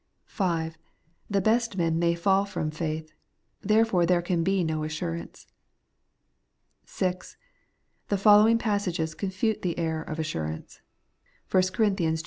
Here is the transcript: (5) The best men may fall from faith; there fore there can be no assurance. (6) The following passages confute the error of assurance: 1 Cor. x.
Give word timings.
(5) 0.25 0.79
The 1.29 1.41
best 1.41 1.77
men 1.77 1.99
may 1.99 2.15
fall 2.15 2.43
from 2.43 2.71
faith; 2.71 3.13
there 3.61 3.85
fore 3.85 4.03
there 4.07 4.23
can 4.23 4.43
be 4.43 4.63
no 4.63 4.83
assurance. 4.83 5.45
(6) 6.87 7.37
The 8.07 8.17
following 8.17 8.57
passages 8.57 9.13
confute 9.13 9.61
the 9.61 9.77
error 9.77 10.01
of 10.01 10.17
assurance: 10.17 10.81
1 11.51 11.61
Cor. 11.75 11.85
x. 11.99 12.19